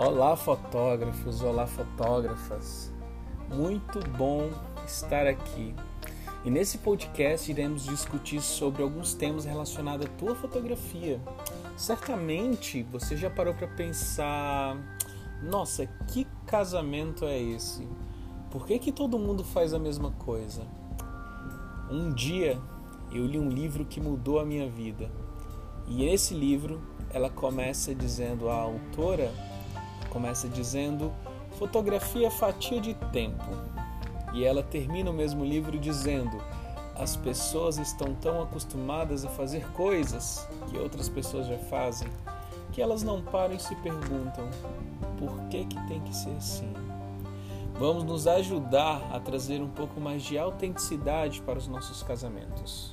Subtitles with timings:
[0.00, 2.92] Olá, fotógrafos, olá, fotógrafas.
[3.52, 4.48] Muito bom
[4.86, 5.74] estar aqui.
[6.44, 11.20] E nesse podcast iremos discutir sobre alguns temas relacionados à tua fotografia.
[11.76, 14.76] Certamente você já parou para pensar:
[15.42, 17.84] nossa, que casamento é esse?
[18.52, 20.62] Por que, que todo mundo faz a mesma coisa?
[21.90, 22.56] Um dia
[23.10, 25.10] eu li um livro que mudou a minha vida.
[25.88, 26.80] E esse livro,
[27.10, 29.32] ela começa dizendo, a autora
[30.18, 31.12] começa dizendo
[31.60, 33.46] fotografia fatia de tempo.
[34.34, 36.42] E ela termina o mesmo livro dizendo:
[36.96, 42.08] as pessoas estão tão acostumadas a fazer coisas que outras pessoas já fazem
[42.72, 44.48] que elas não param e se perguntam:
[45.18, 46.72] por que que tem que ser assim?
[47.78, 52.92] Vamos nos ajudar a trazer um pouco mais de autenticidade para os nossos casamentos.